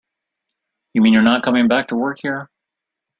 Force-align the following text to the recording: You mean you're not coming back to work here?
You 0.95 1.03
mean 1.03 1.13
you're 1.13 1.21
not 1.21 1.43
coming 1.43 1.67
back 1.67 1.89
to 1.89 1.95
work 1.95 2.17
here? 2.23 2.49